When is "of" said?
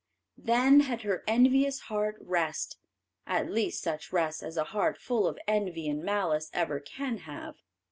5.27-5.37